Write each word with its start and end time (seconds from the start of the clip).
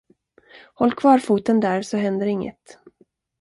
Håll 0.73 0.93
kvar 0.95 1.19
foten 1.21 1.59
där 1.59 1.81
så 1.81 1.97
händer 1.97 2.25
inget. 2.25 2.77